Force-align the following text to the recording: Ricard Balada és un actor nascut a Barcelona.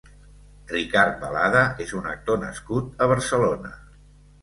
Ricard 0.71 1.19
Balada 1.25 1.63
és 1.87 1.95
un 2.01 2.09
actor 2.17 2.43
nascut 2.47 3.07
a 3.09 3.13
Barcelona. 3.17 3.79